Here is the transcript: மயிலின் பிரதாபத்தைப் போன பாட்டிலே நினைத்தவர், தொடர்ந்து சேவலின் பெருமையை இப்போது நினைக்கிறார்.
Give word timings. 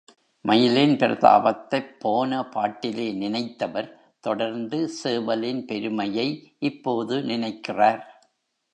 மயிலின் 0.45 0.95
பிரதாபத்தைப் 0.95 1.99
போன 1.99 2.49
பாட்டிலே 2.49 3.11
நினைத்தவர், 3.13 3.89
தொடர்ந்து 4.19 4.89
சேவலின் 5.03 5.65
பெருமையை 5.65 6.27
இப்போது 6.59 7.23
நினைக்கிறார். 7.23 8.01